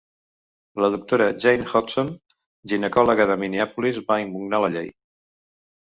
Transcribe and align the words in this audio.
La 0.83 0.89
doctora 0.95 1.27
Jane 1.43 1.67
Hodgson, 1.73 2.11
ginecòloga 2.73 3.31
de 3.35 3.39
Minneapolis, 3.45 4.05
va 4.11 4.21
impugnar 4.27 4.65
la 4.67 4.77
llei. 4.79 4.95